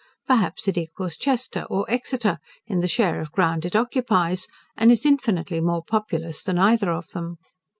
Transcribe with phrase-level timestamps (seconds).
[0.25, 5.05] Perhaps it equals Chester, or Exeter, in the share of ground it occupies, and is
[5.05, 7.37] infinitely more populous than either of them.